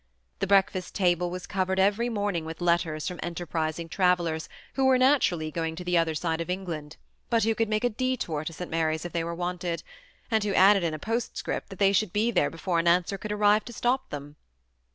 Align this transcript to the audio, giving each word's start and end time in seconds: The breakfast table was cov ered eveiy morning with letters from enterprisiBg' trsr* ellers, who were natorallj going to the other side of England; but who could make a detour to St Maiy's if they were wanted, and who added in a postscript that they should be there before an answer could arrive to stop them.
The 0.39 0.47
breakfast 0.47 0.95
table 0.95 1.29
was 1.29 1.45
cov 1.45 1.67
ered 1.67 1.77
eveiy 1.77 2.11
morning 2.11 2.43
with 2.43 2.59
letters 2.59 3.07
from 3.07 3.19
enterprisiBg' 3.19 3.89
trsr* 3.89 4.17
ellers, 4.17 4.47
who 4.73 4.85
were 4.85 4.97
natorallj 4.97 5.53
going 5.53 5.75
to 5.75 5.83
the 5.83 5.95
other 5.95 6.15
side 6.15 6.41
of 6.41 6.49
England; 6.49 6.97
but 7.29 7.43
who 7.43 7.53
could 7.53 7.69
make 7.69 7.83
a 7.83 7.89
detour 7.91 8.43
to 8.45 8.51
St 8.51 8.71
Maiy's 8.71 9.05
if 9.05 9.13
they 9.13 9.23
were 9.23 9.35
wanted, 9.35 9.83
and 10.31 10.43
who 10.43 10.55
added 10.55 10.81
in 10.83 10.95
a 10.95 10.97
postscript 10.97 11.69
that 11.69 11.77
they 11.77 11.93
should 11.93 12.13
be 12.13 12.31
there 12.31 12.49
before 12.49 12.79
an 12.79 12.87
answer 12.87 13.19
could 13.19 13.31
arrive 13.31 13.63
to 13.65 13.73
stop 13.73 14.09
them. 14.09 14.37